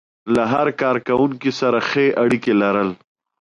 [0.33, 2.89] له هر کار کوونکي سره ښې اړيکې لرل.